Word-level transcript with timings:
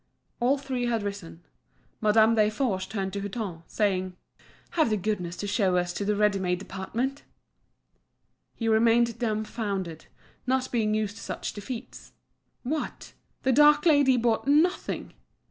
All 0.39 0.57
three 0.57 0.87
had 0.87 1.03
risen. 1.03 1.43
Madame 2.01 2.33
Desforges 2.35 2.89
turned 2.89 3.13
to 3.13 3.19
Hutin, 3.19 3.61
saying: 3.67 4.17
"Have 4.71 4.89
the 4.89 4.97
goodness 4.97 5.37
to 5.37 5.45
show 5.45 5.77
us 5.77 5.93
to 5.93 6.03
the 6.03 6.15
ready 6.15 6.39
made 6.39 6.57
department." 6.57 7.21
He 8.55 8.67
remained 8.67 9.19
dumbfounded, 9.19 10.07
not 10.47 10.71
being 10.71 10.95
used 10.95 11.17
to 11.17 11.21
such 11.21 11.53
defeats. 11.53 12.13
What! 12.63 13.13
the 13.43 13.51
dark 13.53 13.85
lady 13.85 14.17
bought 14.17 14.47
nothing! 14.47 15.13